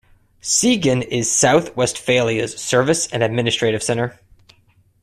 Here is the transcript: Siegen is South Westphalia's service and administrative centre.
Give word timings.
Siegen 0.41 1.03
is 1.03 1.31
South 1.31 1.77
Westphalia's 1.77 2.55
service 2.57 3.05
and 3.13 3.21
administrative 3.21 3.83
centre. 3.83 4.19